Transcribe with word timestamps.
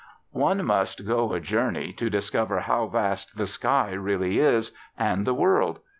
One 0.33 0.65
must 0.65 1.05
go 1.05 1.31
a 1.31 1.39
journey 1.39 1.93
to 1.93 2.09
discover 2.09 2.61
how 2.61 2.87
vast 2.87 3.37
the 3.37 3.45
sky 3.45 3.91
really 3.91 4.39
is, 4.39 4.71
and 4.97 5.27
the 5.27 5.35
world. 5.35 5.79